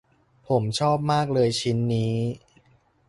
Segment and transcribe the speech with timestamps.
[0.47, 2.13] ผมชอบมากเลยชิ้นนี้